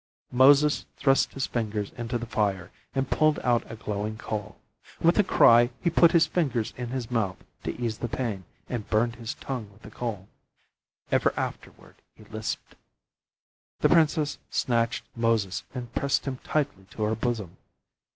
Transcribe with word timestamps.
Moses 0.31 0.87
thrust 0.97 1.33
his 1.35 1.45
fingers 1.45 1.91
into 1.95 2.17
the 2.17 2.25
fire 2.25 2.71
and 2.95 3.07
pulled 3.07 3.37
out 3.41 3.71
a 3.71 3.75
glowing 3.75 4.17
coal. 4.17 4.57
With 4.99 5.19
a 5.19 5.23
cry, 5.23 5.69
he 5.79 5.91
put 5.91 6.11
his 6.11 6.25
fingers 6.25 6.73
in 6.75 6.87
his 6.89 7.11
mouth 7.11 7.37
to 7.65 7.79
ease 7.79 7.99
the 7.99 8.07
pain 8.07 8.45
and 8.67 8.89
burned 8.89 9.17
his 9.17 9.35
tongue 9.35 9.71
with 9.71 9.83
the 9.83 9.91
coal. 9.91 10.27
Ever 11.11 11.35
afterward 11.37 11.97
he 12.15 12.23
lisped. 12.23 12.73
The 13.81 13.89
princess 13.89 14.39
snatched 14.49 15.03
Moses 15.15 15.65
and 15.75 15.93
pressed 15.93 16.25
him 16.25 16.37
tightly 16.43 16.85
to 16.89 17.03
her 17.03 17.13
bosom. 17.13 17.57